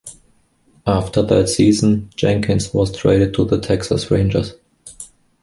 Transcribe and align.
After 0.87 1.21
that 1.21 1.47
season, 1.47 2.09
Jenkins 2.15 2.73
was 2.73 2.91
traded 2.97 3.35
to 3.35 3.45
the 3.45 3.61
Texas 3.61 4.09
Rangers. 4.09 4.55